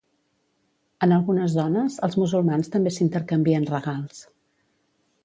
En 1.07 1.11
algunes 1.17 1.53
zones, 1.57 1.97
els 2.07 2.17
musulmans 2.21 2.71
també 2.77 2.97
s'intercanvien 2.97 3.69
regals. 3.73 4.25